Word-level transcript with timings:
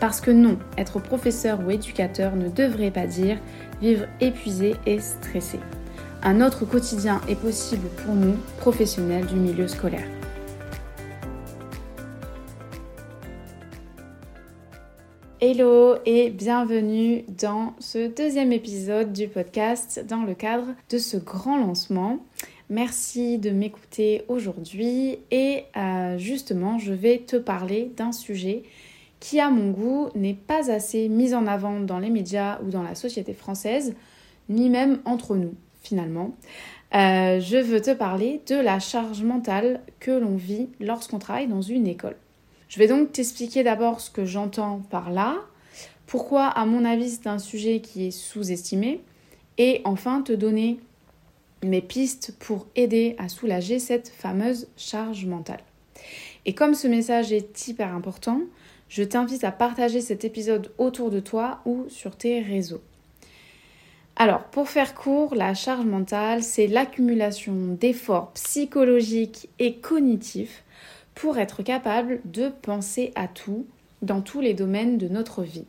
Parce 0.00 0.20
que 0.20 0.30
non, 0.30 0.58
être 0.76 1.00
professeur 1.00 1.58
ou 1.66 1.72
éducateur 1.72 2.36
ne 2.36 2.48
devrait 2.48 2.92
pas 2.92 3.06
dire 3.06 3.38
vivre 3.80 4.06
épuisé 4.20 4.76
et 4.86 5.00
stressé. 5.00 5.58
Un 6.22 6.40
autre 6.40 6.64
quotidien 6.64 7.20
est 7.28 7.34
possible 7.34 7.88
pour 8.04 8.14
nous, 8.14 8.36
professionnels 8.58 9.26
du 9.26 9.34
milieu 9.34 9.66
scolaire. 9.66 10.06
Hello 15.40 15.96
et 16.06 16.30
bienvenue 16.30 17.24
dans 17.28 17.74
ce 17.80 18.08
deuxième 18.08 18.52
épisode 18.52 19.12
du 19.12 19.26
podcast 19.26 20.04
dans 20.08 20.22
le 20.22 20.34
cadre 20.34 20.74
de 20.90 20.98
ce 20.98 21.16
grand 21.16 21.56
lancement. 21.58 22.20
Merci 22.70 23.38
de 23.38 23.50
m'écouter 23.50 24.22
aujourd'hui 24.28 25.18
et 25.30 25.64
euh, 25.76 26.18
justement 26.18 26.78
je 26.78 26.92
vais 26.92 27.18
te 27.18 27.36
parler 27.36 27.90
d'un 27.96 28.12
sujet 28.12 28.62
qui 29.20 29.40
à 29.40 29.50
mon 29.50 29.70
goût 29.70 30.08
n'est 30.14 30.34
pas 30.34 30.70
assez 30.70 31.08
mis 31.08 31.34
en 31.34 31.46
avant 31.46 31.80
dans 31.80 31.98
les 31.98 32.10
médias 32.10 32.60
ou 32.62 32.70
dans 32.70 32.82
la 32.82 32.94
société 32.94 33.34
française, 33.34 33.94
ni 34.48 34.70
même 34.70 35.00
entre 35.04 35.36
nous 35.36 35.54
finalement. 35.82 36.34
Euh, 36.94 37.40
je 37.40 37.56
veux 37.58 37.80
te 37.80 37.92
parler 37.92 38.40
de 38.46 38.56
la 38.56 38.78
charge 38.78 39.22
mentale 39.22 39.82
que 40.00 40.10
l'on 40.10 40.36
vit 40.36 40.68
lorsqu'on 40.80 41.18
travaille 41.18 41.46
dans 41.46 41.62
une 41.62 41.86
école. 41.86 42.16
Je 42.68 42.78
vais 42.78 42.86
donc 42.86 43.12
t'expliquer 43.12 43.62
d'abord 43.62 44.00
ce 44.00 44.10
que 44.10 44.24
j'entends 44.24 44.80
par 44.90 45.10
là, 45.10 45.36
pourquoi 46.06 46.46
à 46.46 46.64
mon 46.64 46.84
avis 46.84 47.10
c'est 47.10 47.26
un 47.26 47.38
sujet 47.38 47.80
qui 47.80 48.06
est 48.06 48.10
sous-estimé, 48.10 49.00
et 49.58 49.80
enfin 49.84 50.22
te 50.22 50.32
donner 50.32 50.78
mes 51.64 51.82
pistes 51.82 52.34
pour 52.38 52.66
aider 52.76 53.16
à 53.18 53.28
soulager 53.28 53.78
cette 53.78 54.08
fameuse 54.08 54.68
charge 54.76 55.26
mentale. 55.26 55.60
Et 56.46 56.54
comme 56.54 56.74
ce 56.74 56.88
message 56.88 57.32
est 57.32 57.68
hyper 57.68 57.94
important, 57.94 58.40
je 58.88 59.02
t'invite 59.02 59.44
à 59.44 59.52
partager 59.52 60.00
cet 60.00 60.24
épisode 60.24 60.70
autour 60.78 61.10
de 61.10 61.20
toi 61.20 61.60
ou 61.64 61.86
sur 61.88 62.16
tes 62.16 62.40
réseaux. 62.40 62.82
Alors, 64.16 64.42
pour 64.44 64.68
faire 64.68 64.94
court, 64.94 65.34
la 65.36 65.54
charge 65.54 65.84
mentale, 65.84 66.42
c'est 66.42 66.66
l'accumulation 66.66 67.54
d'efforts 67.78 68.32
psychologiques 68.32 69.48
et 69.60 69.76
cognitifs 69.76 70.64
pour 71.14 71.38
être 71.38 71.62
capable 71.62 72.20
de 72.24 72.48
penser 72.48 73.12
à 73.14 73.28
tout 73.28 73.66
dans 74.02 74.20
tous 74.20 74.40
les 74.40 74.54
domaines 74.54 74.98
de 74.98 75.08
notre 75.08 75.42
vie. 75.42 75.66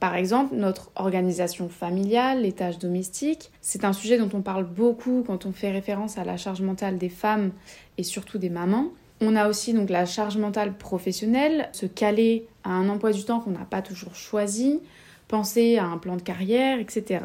Par 0.00 0.14
exemple, 0.14 0.54
notre 0.54 0.90
organisation 0.94 1.68
familiale, 1.68 2.42
les 2.42 2.52
tâches 2.52 2.78
domestiques, 2.78 3.50
c'est 3.60 3.84
un 3.84 3.92
sujet 3.92 4.18
dont 4.18 4.30
on 4.34 4.42
parle 4.42 4.64
beaucoup 4.64 5.24
quand 5.26 5.46
on 5.46 5.52
fait 5.52 5.70
référence 5.70 6.18
à 6.18 6.24
la 6.24 6.36
charge 6.36 6.60
mentale 6.60 6.98
des 6.98 7.08
femmes 7.08 7.52
et 7.98 8.02
surtout 8.02 8.38
des 8.38 8.50
mamans. 8.50 8.90
On 9.20 9.34
a 9.34 9.48
aussi 9.48 9.72
donc 9.72 9.88
la 9.88 10.04
charge 10.04 10.36
mentale 10.36 10.76
professionnelle, 10.76 11.68
se 11.72 11.86
caler 11.86 12.46
à 12.64 12.70
un 12.70 12.88
emploi 12.88 13.12
du 13.12 13.24
temps 13.24 13.40
qu'on 13.40 13.50
n'a 13.50 13.64
pas 13.64 13.82
toujours 13.82 14.14
choisi, 14.14 14.80
penser 15.28 15.78
à 15.78 15.84
un 15.84 15.98
plan 15.98 16.16
de 16.16 16.22
carrière, 16.22 16.78
etc. 16.78 17.24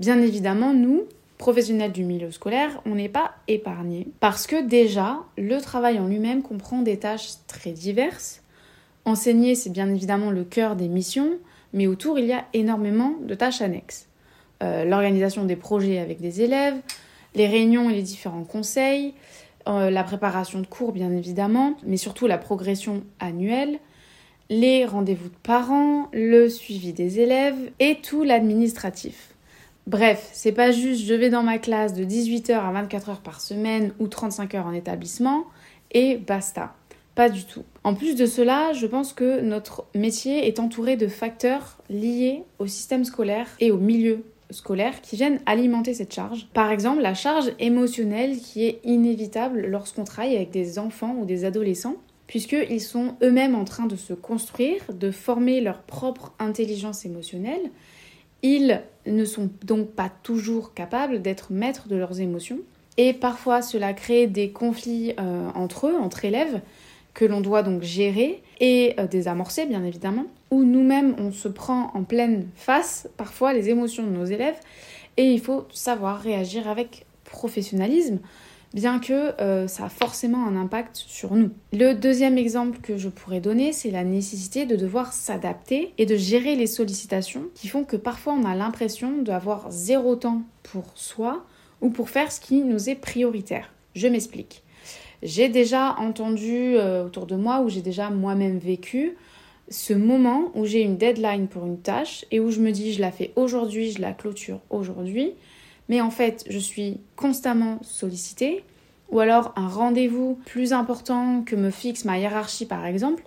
Bien 0.00 0.20
évidemment, 0.20 0.74
nous, 0.74 1.04
professionnels 1.38 1.92
du 1.92 2.04
milieu 2.04 2.32
scolaire, 2.32 2.80
on 2.84 2.96
n'est 2.96 3.08
pas 3.08 3.34
épargnés 3.46 4.08
parce 4.18 4.46
que 4.46 4.66
déjà, 4.66 5.20
le 5.38 5.60
travail 5.60 5.98
en 6.00 6.08
lui-même 6.08 6.42
comprend 6.42 6.82
des 6.82 6.98
tâches 6.98 7.34
très 7.46 7.70
diverses. 7.70 8.42
Enseigner, 9.04 9.54
c'est 9.54 9.70
bien 9.70 9.88
évidemment 9.88 10.30
le 10.30 10.44
cœur 10.44 10.74
des 10.74 10.88
missions, 10.88 11.34
mais 11.72 11.86
autour, 11.86 12.18
il 12.18 12.26
y 12.26 12.32
a 12.32 12.44
énormément 12.54 13.14
de 13.20 13.34
tâches 13.34 13.60
annexes. 13.60 14.06
Euh, 14.62 14.84
l'organisation 14.84 15.44
des 15.44 15.56
projets 15.56 15.98
avec 15.98 16.20
des 16.20 16.40
élèves, 16.40 16.76
les 17.34 17.46
réunions 17.46 17.90
et 17.90 17.94
les 17.94 18.02
différents 18.02 18.44
conseils, 18.44 19.12
euh, 19.66 19.90
la 19.90 20.04
préparation 20.04 20.60
de 20.60 20.66
cours 20.66 20.92
bien 20.92 21.10
évidemment, 21.12 21.74
mais 21.84 21.96
surtout 21.96 22.26
la 22.26 22.38
progression 22.38 23.02
annuelle, 23.20 23.78
les 24.50 24.84
rendez-vous 24.84 25.28
de 25.28 25.36
parents, 25.42 26.08
le 26.12 26.48
suivi 26.48 26.92
des 26.92 27.20
élèves 27.20 27.70
et 27.80 27.96
tout 28.02 28.24
l'administratif. 28.24 29.34
Bref, 29.86 30.30
c'est 30.32 30.52
pas 30.52 30.70
juste 30.70 31.04
je 31.04 31.14
vais 31.14 31.30
dans 31.30 31.42
ma 31.42 31.58
classe 31.58 31.94
de 31.94 32.04
18h 32.04 32.52
à 32.52 32.82
24h 32.82 33.20
par 33.22 33.40
semaine 33.40 33.92
ou 33.98 34.08
35 34.08 34.54
heures 34.54 34.66
en 34.66 34.72
établissement 34.72 35.44
et 35.92 36.16
basta. 36.16 36.74
Pas 37.14 37.28
du 37.28 37.44
tout. 37.44 37.64
En 37.84 37.94
plus 37.94 38.16
de 38.16 38.26
cela, 38.26 38.72
je 38.72 38.86
pense 38.86 39.12
que 39.12 39.40
notre 39.40 39.84
métier 39.94 40.48
est 40.48 40.58
entouré 40.58 40.96
de 40.96 41.06
facteurs 41.06 41.78
liés 41.88 42.42
au 42.58 42.66
système 42.66 43.04
scolaire 43.04 43.46
et 43.60 43.70
au 43.70 43.78
milieu 43.78 44.24
scolaires 44.50 45.00
qui 45.00 45.16
viennent 45.16 45.40
alimenter 45.46 45.94
cette 45.94 46.14
charge. 46.14 46.48
Par 46.52 46.70
exemple, 46.70 47.02
la 47.02 47.14
charge 47.14 47.52
émotionnelle 47.58 48.38
qui 48.38 48.64
est 48.64 48.80
inévitable 48.84 49.66
lorsqu'on 49.66 50.04
travaille 50.04 50.36
avec 50.36 50.50
des 50.50 50.78
enfants 50.78 51.16
ou 51.18 51.24
des 51.24 51.44
adolescents, 51.44 51.96
puisqu'ils 52.26 52.80
sont 52.80 53.16
eux-mêmes 53.22 53.54
en 53.54 53.64
train 53.64 53.86
de 53.86 53.96
se 53.96 54.12
construire, 54.12 54.82
de 54.92 55.10
former 55.10 55.60
leur 55.60 55.82
propre 55.82 56.32
intelligence 56.38 57.04
émotionnelle. 57.04 57.70
Ils 58.42 58.82
ne 59.06 59.24
sont 59.24 59.50
donc 59.64 59.90
pas 59.90 60.10
toujours 60.22 60.74
capables 60.74 61.22
d'être 61.22 61.52
maîtres 61.52 61.88
de 61.88 61.96
leurs 61.96 62.20
émotions. 62.20 62.60
Et 62.96 63.12
parfois, 63.12 63.62
cela 63.62 63.92
crée 63.92 64.26
des 64.26 64.50
conflits 64.50 65.14
euh, 65.18 65.48
entre 65.54 65.88
eux, 65.88 65.96
entre 65.96 66.24
élèves, 66.24 66.60
que 67.14 67.24
l'on 67.24 67.40
doit 67.40 67.62
donc 67.62 67.82
gérer 67.82 68.42
et 68.60 68.94
euh, 68.98 69.06
désamorcer, 69.06 69.66
bien 69.66 69.84
évidemment 69.84 70.26
où 70.54 70.62
nous-mêmes 70.62 71.16
on 71.18 71.32
se 71.32 71.48
prend 71.48 71.90
en 71.94 72.04
pleine 72.04 72.48
face 72.54 73.08
parfois 73.16 73.52
les 73.52 73.70
émotions 73.70 74.04
de 74.04 74.10
nos 74.10 74.24
élèves 74.24 74.58
et 75.16 75.32
il 75.32 75.40
faut 75.40 75.66
savoir 75.72 76.20
réagir 76.20 76.68
avec 76.68 77.06
professionnalisme 77.24 78.20
bien 78.72 78.98
que 78.98 79.40
euh, 79.40 79.68
ça 79.68 79.84
a 79.84 79.88
forcément 79.88 80.46
un 80.46 80.56
impact 80.56 80.96
sur 80.96 81.34
nous. 81.34 81.50
Le 81.72 81.92
deuxième 81.92 82.36
exemple 82.36 82.80
que 82.82 82.96
je 82.96 83.08
pourrais 83.08 83.40
donner, 83.40 83.72
c'est 83.72 83.92
la 83.92 84.02
nécessité 84.02 84.66
de 84.66 84.74
devoir 84.74 85.12
s'adapter 85.12 85.92
et 85.96 86.06
de 86.06 86.16
gérer 86.16 86.56
les 86.56 86.66
sollicitations 86.66 87.44
qui 87.54 87.68
font 87.68 87.84
que 87.84 87.96
parfois 87.96 88.32
on 88.32 88.44
a 88.44 88.56
l'impression 88.56 89.22
d'avoir 89.22 89.70
zéro 89.70 90.16
temps 90.16 90.42
pour 90.64 90.84
soi 90.96 91.44
ou 91.80 91.90
pour 91.90 92.10
faire 92.10 92.32
ce 92.32 92.40
qui 92.40 92.62
nous 92.62 92.90
est 92.90 92.96
prioritaire. 92.96 93.72
Je 93.94 94.08
m'explique. 94.08 94.63
J'ai 95.24 95.48
déjà 95.48 95.96
entendu 95.98 96.76
euh, 96.76 97.06
autour 97.06 97.26
de 97.26 97.34
moi 97.34 97.62
ou 97.62 97.70
j'ai 97.70 97.80
déjà 97.80 98.10
moi-même 98.10 98.58
vécu 98.58 99.16
ce 99.70 99.94
moment 99.94 100.50
où 100.54 100.66
j'ai 100.66 100.82
une 100.82 100.98
deadline 100.98 101.48
pour 101.48 101.64
une 101.64 101.80
tâche 101.80 102.26
et 102.30 102.40
où 102.40 102.50
je 102.50 102.60
me 102.60 102.70
dis 102.70 102.92
je 102.92 103.00
la 103.00 103.10
fais 103.10 103.32
aujourd'hui, 103.34 103.90
je 103.90 104.02
la 104.02 104.12
clôture 104.12 104.60
aujourd'hui, 104.68 105.32
mais 105.88 106.02
en 106.02 106.10
fait 106.10 106.44
je 106.50 106.58
suis 106.58 107.00
constamment 107.16 107.78
sollicitée, 107.80 108.64
ou 109.10 109.18
alors 109.18 109.54
un 109.56 109.66
rendez-vous 109.66 110.38
plus 110.44 110.74
important 110.74 111.42
que 111.42 111.56
me 111.56 111.70
fixe 111.70 112.04
ma 112.04 112.18
hiérarchie 112.18 112.66
par 112.66 112.84
exemple 112.84 113.22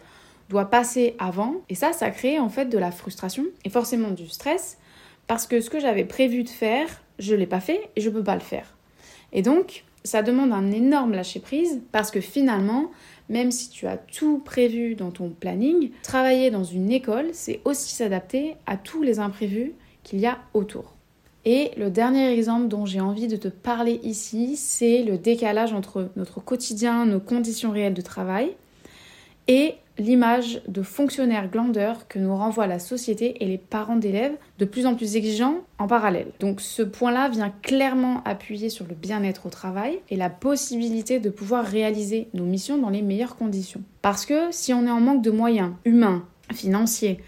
doit 0.50 0.70
passer 0.70 1.16
avant, 1.18 1.56
et 1.68 1.76
ça, 1.76 1.94
ça 1.94 2.12
crée 2.12 2.40
en 2.40 2.50
fait 2.50 2.66
de 2.66 2.78
la 2.78 2.92
frustration 2.92 3.44
et 3.66 3.70
forcément 3.70 4.12
du 4.12 4.30
stress, 4.30 4.78
parce 5.26 5.48
que 5.48 5.62
ce 5.62 5.72
que 5.72 5.80
j'avais 5.80 6.06
prévu 6.06 6.44
de 6.44 6.50
faire, 6.50 6.88
je 7.18 7.34
ne 7.34 7.40
l'ai 7.40 7.48
pas 7.48 7.60
fait 7.60 7.90
et 7.96 8.02
je 8.02 8.10
ne 8.10 8.14
peux 8.14 8.24
pas 8.24 8.36
le 8.36 8.42
faire. 8.42 8.78
Et 9.34 9.42
donc, 9.42 9.84
ça 10.08 10.24
demande 10.24 10.52
un 10.54 10.72
énorme 10.72 11.12
lâcher-prise, 11.12 11.82
parce 11.92 12.12
que 12.12 12.22
finalement, 12.22 12.92
même 13.30 13.52
si 13.52 13.70
tu 13.70 13.88
as 13.88 13.98
tout 13.98 14.40
prévu 14.40 14.96
dans 14.96 15.12
ton 15.12 15.30
planning, 15.30 15.92
travailler 16.02 16.50
dans 16.50 16.64
une 16.64 16.92
école, 16.92 17.28
c'est 17.34 17.60
aussi 17.66 17.94
s'adapter 17.94 18.56
à 18.66 18.78
tous 18.78 19.04
les 19.04 19.20
imprévus 19.20 19.74
qu'il 20.04 20.20
y 20.20 20.26
a 20.26 20.40
autour. 20.54 20.96
Et 21.44 21.72
le 21.78 21.90
dernier 21.90 22.34
exemple 22.34 22.68
dont 22.68 22.86
j'ai 22.86 23.00
envie 23.00 23.28
de 23.28 23.38
te 23.38 23.48
parler 23.48 24.00
ici, 24.04 24.56
c'est 24.56 25.04
le 25.04 25.18
décalage 25.18 25.74
entre 25.74 26.10
notre 26.16 26.42
quotidien, 26.42 27.06
nos 27.06 27.20
conditions 27.20 27.72
réelles 27.72 27.94
de 27.94 28.02
travail 28.02 28.56
et 29.48 29.76
l'image 29.98 30.62
de 30.68 30.82
fonctionnaire 30.82 31.50
glandeur 31.50 32.08
que 32.08 32.20
nous 32.20 32.36
renvoie 32.36 32.68
la 32.68 32.80
société 32.80 33.44
et 33.44 33.48
les 33.48 33.58
parents 33.58 33.96
d'élèves 33.96 34.36
de 34.60 34.66
plus 34.66 34.86
en 34.86 34.96
plus 34.96 35.16
exigeants 35.16 35.62
en 35.80 35.88
parallèle. 35.88 36.32
Donc 36.40 36.62
ce 36.62 36.84
point-là 36.84 37.30
vient 37.30 37.54
clairement 37.62 38.22
appuyer 38.24 38.70
sur 38.70 38.86
le 38.88 38.96
bien-être 38.96 39.46
au 39.46 39.50
travail 39.50 40.00
et 40.10 40.16
la 40.16 40.30
possibilité 40.30 41.20
de 41.20 41.30
pouvoir 41.30 41.66
réaliser 41.66 42.30
nos 42.34 42.46
missions 42.46 42.78
dans 42.78 42.90
les 42.90 43.02
meilleures 43.02 43.36
conditions. 43.36 43.82
Parce 44.02 44.26
que 44.26 44.52
si 44.52 44.74
on 44.74 44.86
est 44.86 44.92
en 44.92 45.02
manque 45.02 45.24
de 45.24 45.32
moyens 45.32 45.72
humains, 45.86 46.26
financiers, 46.54 47.20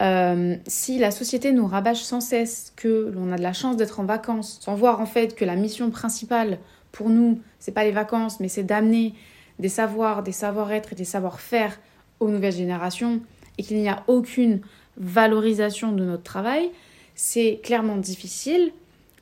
euh, 0.00 0.56
si 0.66 0.98
la 0.98 1.10
société 1.10 1.52
nous 1.52 1.66
rabâche 1.66 2.02
sans 2.02 2.20
cesse 2.20 2.72
que 2.76 3.12
l'on 3.14 3.30
a 3.32 3.36
de 3.36 3.42
la 3.42 3.52
chance 3.52 3.76
d'être 3.76 4.00
en 4.00 4.04
vacances, 4.04 4.58
sans 4.60 4.74
voir 4.74 5.00
en 5.00 5.06
fait 5.06 5.34
que 5.34 5.44
la 5.44 5.56
mission 5.56 5.90
principale 5.90 6.58
pour 6.90 7.10
nous, 7.10 7.40
c'est 7.58 7.72
pas 7.72 7.84
les 7.84 7.92
vacances, 7.92 8.40
mais 8.40 8.48
c'est 8.48 8.62
d'amener 8.62 9.14
des 9.58 9.68
savoirs, 9.68 10.22
des 10.22 10.32
savoir-être 10.32 10.92
et 10.92 10.96
des 10.96 11.04
savoir-faire 11.04 11.78
aux 12.20 12.28
nouvelles 12.28 12.54
générations 12.54 13.20
et 13.58 13.62
qu'il 13.62 13.78
n'y 13.78 13.88
a 13.88 14.02
aucune 14.06 14.60
valorisation 14.96 15.92
de 15.92 16.04
notre 16.04 16.22
travail, 16.22 16.70
c'est 17.14 17.60
clairement 17.62 17.96
difficile 17.96 18.72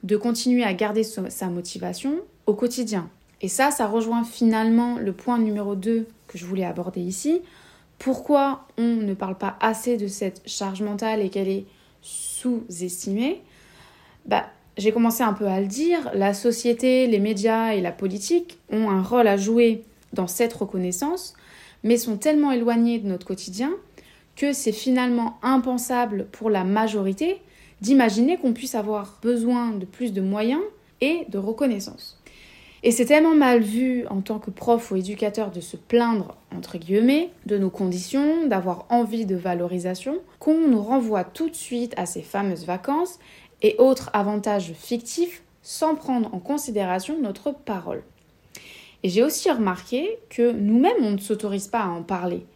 de 0.02 0.16
continuer 0.16 0.64
à 0.64 0.74
garder 0.74 1.04
sa 1.04 1.46
motivation 1.46 2.20
au 2.46 2.54
quotidien. 2.54 3.08
Et 3.40 3.48
ça, 3.48 3.70
ça 3.70 3.86
rejoint 3.86 4.24
finalement 4.24 4.98
le 4.98 5.12
point 5.12 5.38
numéro 5.38 5.74
2 5.74 6.06
que 6.28 6.38
je 6.38 6.46
voulais 6.46 6.64
aborder 6.64 7.00
ici. 7.00 7.42
Pourquoi 7.98 8.66
on 8.78 8.96
ne 8.96 9.14
parle 9.14 9.36
pas 9.36 9.56
assez 9.60 9.96
de 9.96 10.06
cette 10.06 10.42
charge 10.46 10.82
mentale 10.82 11.20
et 11.20 11.28
qu'elle 11.28 11.48
est 11.48 11.66
sous-estimée? 12.00 13.42
Bah, 14.26 14.46
J'ai 14.76 14.92
commencé 14.92 15.22
un 15.22 15.32
peu 15.32 15.46
à 15.46 15.60
le 15.60 15.66
dire, 15.66 16.10
la 16.14 16.34
société, 16.34 17.06
les 17.06 17.20
médias 17.20 17.74
et 17.74 17.80
la 17.80 17.92
politique 17.92 18.58
ont 18.70 18.90
un 18.90 19.02
rôle 19.02 19.28
à 19.28 19.36
jouer 19.36 19.84
dans 20.12 20.26
cette 20.26 20.52
reconnaissance, 20.52 21.34
mais 21.82 21.96
sont 21.96 22.16
tellement 22.16 22.52
éloignés 22.52 22.98
de 22.98 23.08
notre 23.08 23.26
quotidien 23.26 23.72
que 24.36 24.52
c'est 24.52 24.72
finalement 24.72 25.38
impensable 25.42 26.26
pour 26.32 26.50
la 26.50 26.64
majorité 26.64 27.40
d'imaginer 27.80 28.36
qu'on 28.38 28.52
puisse 28.52 28.74
avoir 28.74 29.18
besoin 29.22 29.72
de 29.72 29.84
plus 29.84 30.12
de 30.12 30.20
moyens 30.20 30.62
et 31.00 31.26
de 31.28 31.38
reconnaissance. 31.38 32.18
Et 32.84 32.90
c'est 32.90 33.04
tellement 33.04 33.34
mal 33.34 33.60
vu 33.60 34.06
en 34.08 34.22
tant 34.22 34.40
que 34.40 34.50
prof 34.50 34.90
ou 34.90 34.96
éducateur 34.96 35.52
de 35.52 35.60
se 35.60 35.76
plaindre, 35.76 36.36
entre 36.54 36.78
guillemets, 36.78 37.30
de 37.46 37.56
nos 37.56 37.70
conditions, 37.70 38.46
d'avoir 38.46 38.86
envie 38.88 39.24
de 39.24 39.36
valorisation, 39.36 40.18
qu'on 40.40 40.66
nous 40.66 40.82
renvoie 40.82 41.22
tout 41.22 41.48
de 41.48 41.54
suite 41.54 41.94
à 41.96 42.06
ces 42.06 42.22
fameuses 42.22 42.66
vacances 42.66 43.20
et 43.62 43.76
autres 43.78 44.10
avantages 44.12 44.72
fictifs 44.72 45.42
sans 45.62 45.94
prendre 45.94 46.34
en 46.34 46.40
considération 46.40 47.20
notre 47.20 47.52
parole. 47.52 48.02
Et 49.02 49.08
j'ai 49.08 49.22
aussi 49.22 49.50
remarqué 49.50 50.18
que 50.30 50.52
nous-mêmes, 50.52 51.02
on 51.02 51.12
ne 51.12 51.18
s'autorise 51.18 51.68
pas 51.68 51.80
à 51.80 51.88
en 51.88 52.02
parler. 52.02 52.46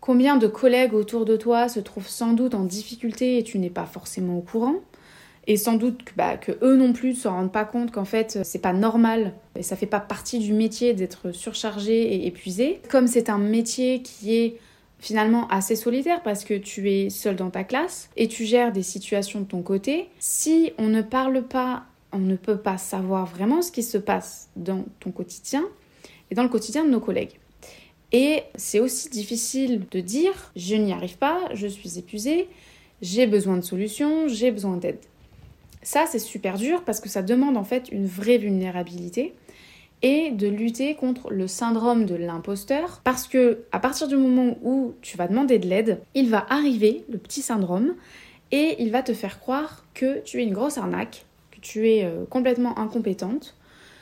Combien 0.00 0.36
de 0.36 0.46
collègues 0.46 0.94
autour 0.94 1.24
de 1.24 1.36
toi 1.36 1.68
se 1.68 1.80
trouvent 1.80 2.08
sans 2.08 2.32
doute 2.32 2.54
en 2.54 2.64
difficulté 2.64 3.38
et 3.38 3.42
tu 3.42 3.58
n'es 3.58 3.70
pas 3.70 3.86
forcément 3.86 4.38
au 4.38 4.42
courant 4.42 4.76
et 5.46 5.56
sans 5.56 5.74
doute 5.74 6.00
bah, 6.16 6.36
que 6.36 6.52
eux 6.62 6.76
non 6.76 6.92
plus 6.92 7.10
ne 7.10 7.14
se 7.14 7.28
rendent 7.28 7.52
pas 7.52 7.64
compte 7.64 7.92
qu'en 7.92 8.04
fait 8.04 8.40
c'est 8.44 8.60
pas 8.60 8.72
normal 8.72 9.32
et 9.56 9.62
ça 9.62 9.76
fait 9.76 9.86
pas 9.86 10.00
partie 10.00 10.38
du 10.38 10.52
métier 10.52 10.92
d'être 10.92 11.32
surchargé 11.32 12.14
et 12.14 12.26
épuisé. 12.26 12.80
Comme 12.90 13.06
c'est 13.06 13.30
un 13.30 13.38
métier 13.38 14.02
qui 14.02 14.36
est 14.36 14.56
finalement 14.98 15.46
assez 15.48 15.76
solitaire 15.76 16.22
parce 16.22 16.44
que 16.44 16.54
tu 16.54 16.90
es 16.90 17.10
seul 17.10 17.36
dans 17.36 17.50
ta 17.50 17.64
classe 17.64 18.10
et 18.16 18.28
tu 18.28 18.44
gères 18.44 18.72
des 18.72 18.82
situations 18.82 19.40
de 19.40 19.44
ton 19.46 19.62
côté, 19.62 20.08
si 20.18 20.72
on 20.78 20.88
ne 20.88 21.02
parle 21.02 21.42
pas, 21.42 21.84
on 22.12 22.18
ne 22.18 22.36
peut 22.36 22.58
pas 22.58 22.78
savoir 22.78 23.26
vraiment 23.26 23.62
ce 23.62 23.70
qui 23.70 23.82
se 23.82 23.98
passe 23.98 24.48
dans 24.56 24.84
ton 25.00 25.10
quotidien 25.10 25.64
et 26.30 26.34
dans 26.34 26.42
le 26.42 26.48
quotidien 26.48 26.84
de 26.84 26.90
nos 26.90 27.00
collègues. 27.00 27.38
Et 28.12 28.42
c'est 28.54 28.80
aussi 28.80 29.08
difficile 29.10 29.82
de 29.90 30.00
dire 30.00 30.52
je 30.54 30.76
n'y 30.76 30.92
arrive 30.92 31.18
pas, 31.18 31.40
je 31.54 31.66
suis 31.66 31.98
épuisé, 31.98 32.48
j'ai 33.02 33.26
besoin 33.26 33.56
de 33.56 33.62
solutions, 33.62 34.28
j'ai 34.28 34.50
besoin 34.50 34.76
d'aide. 34.76 34.98
Ça, 35.82 36.04
c'est 36.06 36.18
super 36.18 36.56
dur 36.56 36.82
parce 36.82 37.00
que 37.00 37.08
ça 37.08 37.22
demande 37.22 37.56
en 37.56 37.64
fait 37.64 37.88
une 37.90 38.06
vraie 38.06 38.38
vulnérabilité 38.38 39.34
et 40.02 40.30
de 40.30 40.48
lutter 40.48 40.94
contre 40.94 41.30
le 41.30 41.46
syndrome 41.46 42.06
de 42.06 42.14
l'imposteur 42.14 43.00
parce 43.02 43.26
que 43.26 43.60
à 43.72 43.78
partir 43.78 44.08
du 44.08 44.16
moment 44.16 44.56
où 44.62 44.94
tu 45.02 45.16
vas 45.16 45.28
demander 45.28 45.58
de 45.58 45.66
l'aide, 45.66 46.00
il 46.14 46.28
va 46.28 46.46
arriver 46.48 47.04
le 47.08 47.18
petit 47.18 47.42
syndrome 47.42 47.94
et 48.52 48.76
il 48.78 48.90
va 48.90 49.02
te 49.02 49.14
faire 49.14 49.40
croire 49.40 49.84
que 49.94 50.20
tu 50.20 50.40
es 50.40 50.44
une 50.44 50.52
grosse 50.52 50.78
arnaque, 50.78 51.24
que 51.50 51.60
tu 51.60 51.88
es 51.88 52.04
euh, 52.04 52.24
complètement 52.28 52.78
incompétente 52.78 53.56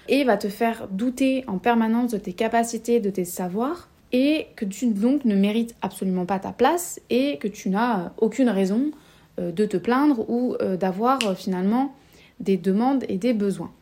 et 0.08 0.24
va 0.24 0.36
te 0.36 0.48
faire 0.48 0.88
douter 0.88 1.44
en 1.46 1.58
permanence 1.58 2.12
de 2.12 2.18
tes 2.18 2.32
capacités, 2.32 3.00
de 3.00 3.10
tes 3.10 3.24
savoirs 3.24 3.88
et 4.12 4.46
que 4.54 4.64
tu 4.64 4.86
donc 4.86 5.24
ne 5.24 5.34
mérites 5.34 5.74
absolument 5.82 6.24
pas 6.24 6.38
ta 6.38 6.52
place 6.52 7.00
et 7.10 7.38
que 7.38 7.48
tu 7.48 7.68
n'as 7.68 8.12
aucune 8.18 8.48
raison 8.48 8.92
euh, 9.40 9.50
de 9.50 9.66
te 9.66 9.76
plaindre 9.76 10.28
ou 10.30 10.54
euh, 10.62 10.76
d'avoir 10.76 11.18
euh, 11.26 11.34
finalement 11.34 11.94
des 12.38 12.56
demandes 12.56 13.04
et 13.08 13.16
des 13.16 13.32
besoins. 13.32 13.72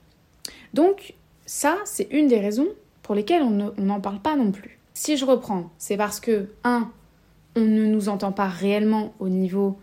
Donc 0.72 1.14
ça, 1.44 1.76
c'est 1.84 2.08
une 2.10 2.28
des 2.28 2.40
raisons 2.40 2.68
pour 3.02 3.14
lesquelles 3.14 3.42
on 3.42 3.72
n'en 3.76 4.00
parle 4.00 4.20
pas 4.20 4.36
non 4.36 4.52
plus. 4.52 4.78
Si 4.94 5.16
je 5.16 5.25
reprends, 5.25 5.70
c'est 5.76 5.96
parce 5.96 6.20
que, 6.20 6.48
un, 6.64 6.90
on 7.56 7.60
ne 7.60 7.84
nous 7.84 8.08
entend 8.08 8.32
pas 8.32 8.48
réellement 8.48 9.12
au 9.20 9.28
niveau 9.28 9.78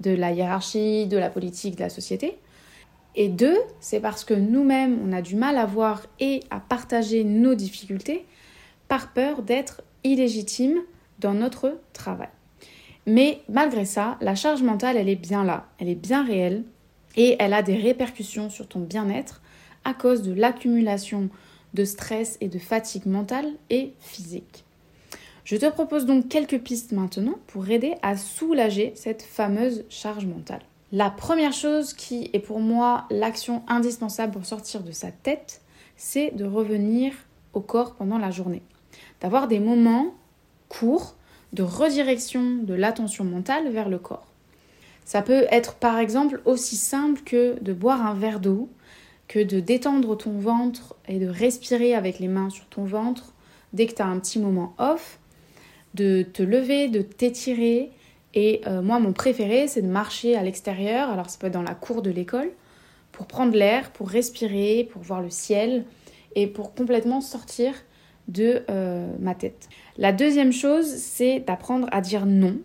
de 0.00 0.10
la 0.10 0.32
hiérarchie, 0.32 1.06
de 1.06 1.16
la 1.16 1.30
politique, 1.30 1.76
de 1.76 1.82
la 1.82 1.88
société. 1.88 2.36
Et 3.16 3.28
deux, 3.28 3.58
c'est 3.80 4.00
parce 4.00 4.24
que 4.24 4.34
nous-mêmes, 4.34 4.98
on 5.06 5.12
a 5.12 5.22
du 5.22 5.36
mal 5.36 5.56
à 5.56 5.66
voir 5.66 6.06
et 6.18 6.40
à 6.50 6.60
partager 6.60 7.24
nos 7.24 7.54
difficultés 7.54 8.26
par 8.88 9.12
peur 9.12 9.42
d'être 9.42 9.82
illégitime 10.02 10.80
dans 11.20 11.34
notre 11.34 11.78
travail. 11.92 12.28
Mais 13.06 13.40
malgré 13.48 13.84
ça, 13.84 14.16
la 14.20 14.34
charge 14.34 14.62
mentale, 14.62 14.96
elle 14.96 15.08
est 15.08 15.16
bien 15.16 15.44
là, 15.44 15.66
elle 15.78 15.88
est 15.88 15.94
bien 15.94 16.24
réelle 16.24 16.64
et 17.16 17.36
elle 17.38 17.52
a 17.52 17.62
des 17.62 17.76
répercussions 17.76 18.50
sur 18.50 18.66
ton 18.66 18.80
bien-être 18.80 19.42
à 19.84 19.94
cause 19.94 20.22
de 20.22 20.32
l'accumulation 20.32 21.28
de 21.74 21.84
stress 21.84 22.38
et 22.40 22.48
de 22.48 22.58
fatigue 22.58 23.06
mentale 23.06 23.52
et 23.70 23.92
physique. 24.00 24.64
Je 25.44 25.56
te 25.56 25.70
propose 25.70 26.06
donc 26.06 26.28
quelques 26.28 26.58
pistes 26.58 26.92
maintenant 26.92 27.38
pour 27.46 27.68
aider 27.68 27.94
à 28.02 28.16
soulager 28.16 28.92
cette 28.94 29.22
fameuse 29.22 29.84
charge 29.90 30.24
mentale. 30.24 30.62
La 30.94 31.10
première 31.10 31.52
chose 31.52 31.92
qui 31.92 32.30
est 32.34 32.38
pour 32.38 32.60
moi 32.60 33.06
l'action 33.10 33.64
indispensable 33.66 34.32
pour 34.32 34.46
sortir 34.46 34.84
de 34.84 34.92
sa 34.92 35.10
tête, 35.10 35.60
c'est 35.96 36.30
de 36.30 36.44
revenir 36.44 37.12
au 37.52 37.60
corps 37.60 37.96
pendant 37.96 38.16
la 38.16 38.30
journée. 38.30 38.62
D'avoir 39.20 39.48
des 39.48 39.58
moments 39.58 40.14
courts 40.68 41.16
de 41.52 41.64
redirection 41.64 42.58
de 42.62 42.74
l'attention 42.74 43.24
mentale 43.24 43.70
vers 43.70 43.88
le 43.88 43.98
corps. 43.98 44.28
Ça 45.04 45.20
peut 45.20 45.46
être 45.50 45.74
par 45.74 45.98
exemple 45.98 46.40
aussi 46.44 46.76
simple 46.76 47.22
que 47.24 47.60
de 47.60 47.72
boire 47.72 48.06
un 48.06 48.14
verre 48.14 48.38
d'eau, 48.38 48.68
que 49.26 49.40
de 49.40 49.58
détendre 49.58 50.16
ton 50.16 50.38
ventre 50.38 50.94
et 51.08 51.18
de 51.18 51.26
respirer 51.26 51.96
avec 51.96 52.20
les 52.20 52.28
mains 52.28 52.50
sur 52.50 52.66
ton 52.66 52.84
ventre 52.84 53.34
dès 53.72 53.88
que 53.88 53.94
tu 53.94 54.02
as 54.02 54.06
un 54.06 54.20
petit 54.20 54.38
moment 54.38 54.76
off, 54.78 55.18
de 55.94 56.22
te 56.22 56.44
lever, 56.44 56.86
de 56.86 57.02
t'étirer. 57.02 57.90
Et 58.34 58.60
euh, 58.66 58.82
moi, 58.82 58.98
mon 58.98 59.12
préféré, 59.12 59.68
c'est 59.68 59.82
de 59.82 59.88
marcher 59.88 60.36
à 60.36 60.42
l'extérieur, 60.42 61.08
alors 61.08 61.30
ça 61.30 61.38
peut 61.38 61.46
être 61.46 61.52
dans 61.52 61.62
la 61.62 61.74
cour 61.74 62.02
de 62.02 62.10
l'école, 62.10 62.50
pour 63.12 63.26
prendre 63.26 63.54
l'air, 63.56 63.90
pour 63.92 64.08
respirer, 64.08 64.88
pour 64.92 65.02
voir 65.02 65.22
le 65.22 65.30
ciel 65.30 65.84
et 66.34 66.48
pour 66.48 66.74
complètement 66.74 67.20
sortir 67.20 67.74
de 68.26 68.64
euh, 68.68 69.06
ma 69.20 69.34
tête. 69.36 69.68
La 69.98 70.12
deuxième 70.12 70.52
chose, 70.52 70.86
c'est 70.86 71.40
d'apprendre 71.40 71.86
à 71.92 72.00
dire 72.00 72.26
non. 72.26 72.58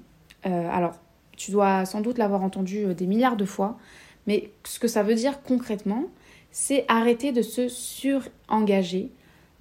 Euh, 0.47 0.69
alors, 0.71 0.95
tu 1.37 1.51
dois 1.51 1.85
sans 1.85 2.01
doute 2.01 2.17
l'avoir 2.17 2.43
entendu 2.43 2.93
des 2.95 3.05
milliards 3.05 3.37
de 3.37 3.45
fois, 3.45 3.77
mais 4.25 4.49
ce 4.63 4.79
que 4.79 4.87
ça 4.87 5.03
veut 5.03 5.15
dire 5.15 5.43
concrètement, 5.43 6.05
c'est 6.51 6.83
arrêter 6.87 7.31
de 7.31 7.43
se 7.43 7.67
surengager, 7.67 9.11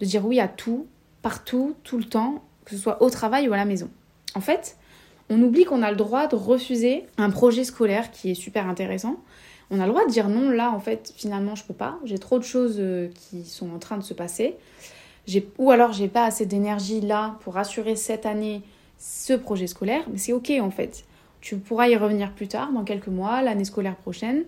de 0.00 0.06
dire 0.06 0.24
oui 0.24 0.40
à 0.40 0.48
tout, 0.48 0.86
partout, 1.20 1.74
tout 1.84 1.98
le 1.98 2.04
temps, 2.04 2.42
que 2.64 2.70
ce 2.70 2.78
soit 2.78 3.02
au 3.02 3.10
travail 3.10 3.48
ou 3.48 3.52
à 3.52 3.56
la 3.56 3.66
maison. 3.66 3.90
En 4.34 4.40
fait, 4.40 4.77
on 5.30 5.42
oublie 5.42 5.64
qu'on 5.64 5.82
a 5.82 5.90
le 5.90 5.96
droit 5.96 6.26
de 6.26 6.36
refuser 6.36 7.06
un 7.16 7.30
projet 7.30 7.64
scolaire 7.64 8.10
qui 8.10 8.30
est 8.30 8.34
super 8.34 8.68
intéressant. 8.68 9.16
On 9.70 9.80
a 9.80 9.86
le 9.86 9.92
droit 9.92 10.06
de 10.06 10.10
dire 10.10 10.28
non, 10.28 10.50
là, 10.50 10.70
en 10.70 10.80
fait, 10.80 11.12
finalement, 11.16 11.54
je 11.54 11.64
peux 11.64 11.74
pas. 11.74 11.98
J'ai 12.04 12.18
trop 12.18 12.38
de 12.38 12.44
choses 12.44 12.82
qui 13.14 13.44
sont 13.44 13.70
en 13.74 13.78
train 13.78 13.98
de 13.98 14.02
se 14.02 14.14
passer 14.14 14.56
ou 15.58 15.70
alors 15.70 15.92
j'ai 15.92 16.08
pas 16.08 16.24
assez 16.24 16.46
d'énergie 16.46 17.00
là 17.00 17.36
pour 17.40 17.56
assurer 17.56 17.96
cette 17.96 18.26
année 18.26 18.62
ce 18.98 19.32
projet 19.32 19.66
scolaire, 19.66 20.04
mais 20.10 20.18
c'est 20.18 20.32
ok 20.32 20.52
en 20.60 20.70
fait. 20.70 21.04
Tu 21.40 21.56
pourras 21.56 21.88
y 21.88 21.96
revenir 21.96 22.32
plus 22.32 22.48
tard, 22.48 22.72
dans 22.72 22.84
quelques 22.84 23.08
mois, 23.08 23.42
l'année 23.42 23.64
scolaire 23.64 23.96
prochaine. 23.96 24.44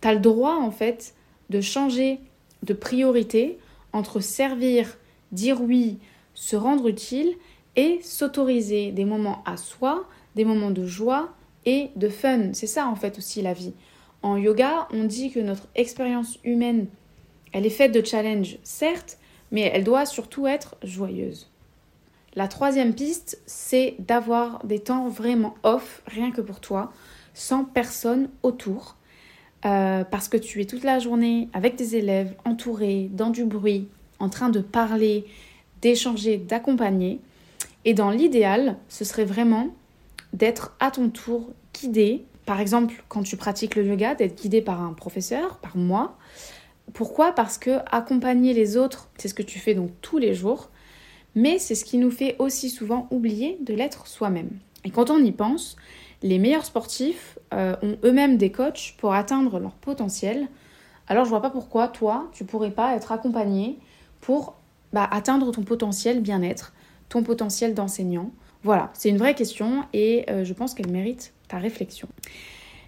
Tu 0.00 0.08
as 0.08 0.14
le 0.14 0.20
droit 0.20 0.54
en 0.54 0.70
fait 0.70 1.14
de 1.50 1.60
changer 1.60 2.20
de 2.62 2.72
priorité 2.72 3.58
entre 3.92 4.20
servir, 4.20 4.96
dire 5.32 5.60
oui, 5.60 5.98
se 6.34 6.56
rendre 6.56 6.88
utile 6.88 7.34
et 7.76 8.00
s'autoriser 8.02 8.90
des 8.90 9.04
moments 9.04 9.42
à 9.44 9.56
soi, 9.56 10.04
des 10.34 10.44
moments 10.44 10.70
de 10.70 10.86
joie 10.86 11.30
et 11.64 11.90
de 11.96 12.08
fun. 12.08 12.52
C'est 12.52 12.66
ça 12.66 12.86
en 12.86 12.96
fait 12.96 13.18
aussi 13.18 13.42
la 13.42 13.52
vie. 13.52 13.74
En 14.22 14.36
yoga, 14.36 14.88
on 14.92 15.04
dit 15.04 15.30
que 15.30 15.40
notre 15.40 15.68
expérience 15.74 16.38
humaine, 16.42 16.86
elle 17.52 17.66
est 17.66 17.70
faite 17.70 17.92
de 17.92 18.04
challenges, 18.04 18.58
certes, 18.62 19.18
mais 19.50 19.70
elle 19.72 19.84
doit 19.84 20.06
surtout 20.06 20.46
être 20.46 20.76
joyeuse. 20.82 21.50
La 22.34 22.48
troisième 22.48 22.94
piste, 22.94 23.40
c'est 23.46 23.94
d'avoir 23.98 24.64
des 24.64 24.80
temps 24.80 25.08
vraiment 25.08 25.54
off, 25.62 26.02
rien 26.06 26.30
que 26.30 26.42
pour 26.42 26.60
toi, 26.60 26.92
sans 27.32 27.64
personne 27.64 28.28
autour, 28.42 28.96
euh, 29.64 30.04
parce 30.04 30.28
que 30.28 30.36
tu 30.36 30.60
es 30.60 30.66
toute 30.66 30.84
la 30.84 30.98
journée 30.98 31.48
avec 31.54 31.76
des 31.76 31.96
élèves, 31.96 32.34
entourés, 32.44 33.08
dans 33.12 33.30
du 33.30 33.44
bruit, 33.44 33.88
en 34.18 34.28
train 34.28 34.50
de 34.50 34.60
parler, 34.60 35.24
d'échanger, 35.80 36.36
d'accompagner. 36.36 37.20
Et 37.86 37.94
dans 37.94 38.10
l'idéal, 38.10 38.76
ce 38.88 39.04
serait 39.04 39.24
vraiment 39.24 39.68
d'être 40.32 40.74
à 40.80 40.90
ton 40.90 41.08
tour 41.08 41.50
guidé. 41.72 42.26
Par 42.44 42.60
exemple, 42.60 43.04
quand 43.08 43.22
tu 43.22 43.36
pratiques 43.36 43.76
le 43.76 43.86
yoga, 43.86 44.16
d'être 44.16 44.42
guidé 44.42 44.60
par 44.60 44.82
un 44.82 44.92
professeur, 44.92 45.58
par 45.58 45.76
moi, 45.76 46.18
pourquoi? 46.94 47.32
Parce 47.32 47.58
que 47.58 47.78
accompagner 47.90 48.54
les 48.54 48.76
autres, 48.76 49.08
c'est 49.16 49.28
ce 49.28 49.34
que 49.34 49.42
tu 49.42 49.60
fais 49.60 49.74
donc 49.74 49.90
tous 50.02 50.18
les 50.18 50.34
jours, 50.34 50.68
mais 51.36 51.58
c'est 51.60 51.76
ce 51.76 51.84
qui 51.84 51.98
nous 51.98 52.10
fait 52.10 52.34
aussi 52.40 52.70
souvent 52.70 53.06
oublier 53.12 53.56
de 53.60 53.72
l'être 53.72 54.08
soi-même. 54.08 54.50
Et 54.84 54.90
quand 54.90 55.10
on 55.10 55.18
y 55.18 55.30
pense, 55.30 55.76
les 56.22 56.38
meilleurs 56.38 56.64
sportifs 56.64 57.38
euh, 57.54 57.76
ont 57.82 57.98
eux-mêmes 58.04 58.36
des 58.36 58.50
coachs 58.50 58.94
pour 58.98 59.14
atteindre 59.14 59.60
leur 59.60 59.72
potentiel, 59.72 60.48
alors 61.06 61.24
je 61.24 61.30
vois 61.30 61.42
pas 61.42 61.50
pourquoi 61.50 61.86
toi, 61.86 62.28
tu 62.32 62.44
pourrais 62.44 62.72
pas 62.72 62.96
être 62.96 63.12
accompagné 63.12 63.78
pour 64.20 64.56
bah, 64.92 65.08
atteindre 65.10 65.52
ton 65.52 65.62
potentiel 65.62 66.20
bien-être, 66.20 66.72
ton 67.08 67.22
potentiel 67.22 67.74
d'enseignant. 67.74 68.30
Voilà, 68.62 68.90
c'est 68.94 69.08
une 69.08 69.18
vraie 69.18 69.34
question 69.34 69.84
et 69.92 70.24
euh, 70.30 70.44
je 70.44 70.52
pense 70.52 70.74
qu'elle 70.74 70.90
mérite 70.90 71.32
ta 71.48 71.58
réflexion. 71.58 72.08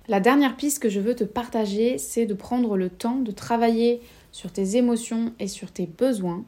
La 0.09 0.21
dernière 0.21 0.57
piste 0.57 0.83
que 0.83 0.89
je 0.89 1.01
veux 1.01 1.15
te 1.15 1.25
partager, 1.25 1.99
c'est 1.99 2.27
de 2.27 2.35
prendre 2.35 2.77
le 2.77 2.89
temps 2.89 3.17
de 3.17 3.31
travailler 3.31 4.01
sur 4.33 4.51
tes 4.51 4.77
émotions 4.77 5.33
et 5.39 5.49
sur 5.49 5.71
tes 5.71 5.87
besoins. 5.87 6.45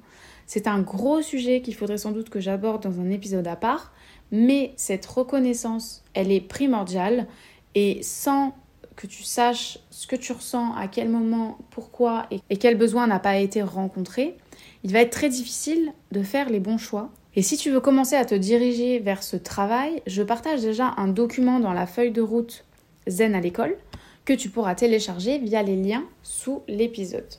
C'est 0.46 0.66
un 0.66 0.80
gros 0.80 1.22
sujet 1.22 1.60
qu'il 1.60 1.74
faudrait 1.74 1.98
sans 1.98 2.10
doute 2.10 2.30
que 2.30 2.40
j'aborde 2.40 2.82
dans 2.82 3.00
un 3.00 3.10
épisode 3.10 3.46
à 3.46 3.56
part, 3.56 3.92
mais 4.32 4.72
cette 4.76 5.06
reconnaissance, 5.06 6.02
elle 6.14 6.32
est 6.32 6.40
primordiale 6.40 7.26
et 7.74 8.02
sans 8.02 8.54
que 8.96 9.06
tu 9.06 9.22
saches 9.22 9.78
ce 9.90 10.06
que 10.06 10.16
tu 10.16 10.32
ressens, 10.32 10.74
à 10.74 10.88
quel 10.88 11.08
moment, 11.08 11.56
pourquoi 11.70 12.26
et, 12.30 12.56
quel 12.56 12.76
besoin 12.76 13.06
n'a 13.06 13.18
pas 13.18 13.38
été 13.38 13.62
rencontré, 13.62 14.36
il 14.84 14.92
va 14.92 15.00
être 15.00 15.12
très 15.12 15.28
difficile 15.28 15.92
de 16.12 16.22
faire 16.22 16.50
les 16.50 16.60
bons 16.60 16.78
choix. 16.78 17.10
Et 17.36 17.42
si 17.42 17.56
tu 17.56 17.70
veux 17.70 17.80
commencer 17.80 18.16
à 18.16 18.24
te 18.24 18.34
diriger 18.34 18.98
vers 18.98 19.22
ce 19.22 19.36
travail, 19.36 20.02
je 20.06 20.22
partage 20.22 20.62
déjà 20.62 20.94
un 20.96 21.06
document 21.06 21.60
dans 21.60 21.72
la 21.72 21.86
feuille 21.86 22.10
de 22.10 22.22
route 22.22 22.64
Zen 23.06 23.34
à 23.34 23.40
l'école 23.40 23.76
que 24.24 24.32
tu 24.32 24.48
pourras 24.48 24.74
télécharger 24.74 25.38
via 25.38 25.62
les 25.62 25.76
liens 25.76 26.04
sous 26.22 26.62
l'épisode. 26.66 27.34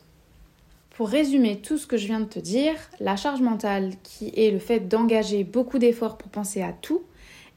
Pour 0.91 1.09
résumer 1.09 1.57
tout 1.57 1.77
ce 1.77 1.87
que 1.87 1.97
je 1.97 2.07
viens 2.07 2.19
de 2.21 2.25
te 2.25 2.39
dire, 2.39 2.73
la 2.99 3.15
charge 3.15 3.41
mentale, 3.41 3.93
qui 4.03 4.31
est 4.35 4.51
le 4.51 4.59
fait 4.59 4.79
d'engager 4.79 5.43
beaucoup 5.43 5.77
d'efforts 5.77 6.17
pour 6.17 6.29
penser 6.29 6.61
à 6.61 6.73
tout, 6.73 7.03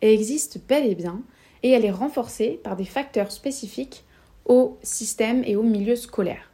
existe 0.03 0.59
bel 0.69 0.87
et 0.87 0.95
bien, 0.95 1.21
et 1.63 1.71
elle 1.71 1.85
est 1.85 1.91
renforcée 1.91 2.61
par 2.63 2.77
des 2.77 2.85
facteurs 2.85 3.33
spécifiques 3.33 4.05
au 4.45 4.77
système 4.83 5.43
et 5.45 5.57
au 5.57 5.63
milieu 5.63 5.97
scolaire. 5.97 6.51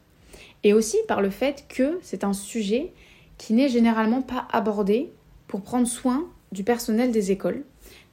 Et 0.63 0.73
aussi 0.73 0.97
par 1.07 1.21
le 1.21 1.29
fait 1.29 1.65
que 1.67 1.99
c'est 2.01 2.23
un 2.23 2.33
sujet 2.33 2.93
qui 3.37 3.53
n'est 3.53 3.69
généralement 3.69 4.21
pas 4.21 4.47
abordé 4.51 5.11
pour 5.51 5.61
prendre 5.61 5.85
soin 5.85 6.25
du 6.53 6.63
personnel 6.63 7.11
des 7.11 7.31
écoles, 7.31 7.65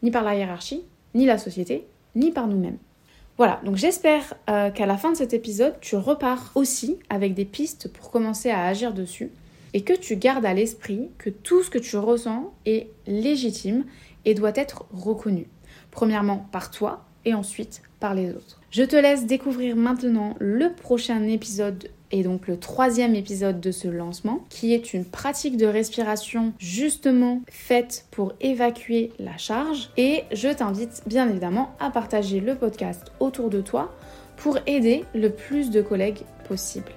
ni 0.03 0.11
par 0.11 0.25
la 0.25 0.35
hiérarchie, 0.35 0.83
ni 1.15 1.25
la 1.25 1.39
société, 1.39 1.87
ni 2.17 2.33
par 2.33 2.49
nous-mêmes. 2.49 2.79
Voilà, 3.37 3.61
donc 3.65 3.77
j'espère 3.77 4.35
euh, 4.51 4.71
qu'à 4.71 4.87
la 4.87 4.99
fin 4.99 5.13
de 5.13 5.17
cet 5.17 5.33
épisode, 5.33 5.77
tu 5.81 5.95
repars 5.95 6.51
aussi 6.57 6.99
avec 7.09 7.35
des 7.35 7.45
pistes 7.45 7.93
pour 7.93 8.11
commencer 8.11 8.51
à 8.51 8.67
agir 8.67 8.93
dessus 8.93 9.31
et 9.73 9.83
que 9.83 9.93
tu 9.93 10.17
gardes 10.17 10.45
à 10.45 10.53
l'esprit 10.53 11.11
que 11.17 11.31
tout 11.31 11.63
ce 11.63 11.71
que 11.71 11.79
tu 11.79 11.97
ressens 11.97 12.53
est 12.67 12.89
légitime 13.07 13.85
et 14.25 14.35
doit 14.35 14.57
être 14.57 14.87
reconnu. 14.93 15.47
Premièrement 15.93 16.49
par 16.51 16.73
toi 16.73 17.05
et 17.25 17.35
ensuite 17.35 17.83
par 18.01 18.15
les 18.15 18.31
autres. 18.31 18.58
Je 18.71 18.83
te 18.83 18.97
laisse 18.97 19.25
découvrir 19.25 19.77
maintenant 19.77 20.35
le 20.41 20.73
prochain 20.73 21.23
épisode 21.25 21.89
et 22.11 22.23
donc 22.23 22.47
le 22.49 22.59
troisième 22.59 23.15
épisode 23.15 23.61
de 23.61 23.71
ce 23.71 23.89
lancement, 23.89 24.45
qui 24.51 24.75
est 24.75 24.93
une 24.93 25.05
pratique 25.05 25.57
de 25.57 25.67
respiration 25.67 26.53
justement 26.59 27.43
faite 27.49 28.07
pour 28.11 28.35
évacuer 28.41 29.13
la 29.19 29.37
charge. 29.39 29.91
Et 29.97 30.25
je 30.33 30.49
t'invite 30.49 31.03
bien 31.07 31.29
évidemment 31.29 31.75
à 31.81 31.91
partager 31.91 32.41
le 32.41 32.55
podcast 32.55 33.11
autour 33.21 33.49
de 33.49 33.61
toi 33.61 33.95
pour 34.37 34.59
aider 34.67 35.05
le 35.15 35.31
plus 35.31 35.71
de 35.71 35.81
collègues 35.81 36.23
possible. 36.47 36.93